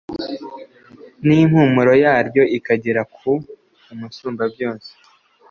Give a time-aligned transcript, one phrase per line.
[1.25, 3.31] n’impumuro yaryo ikagera ku
[3.93, 4.91] Umusumbabyose.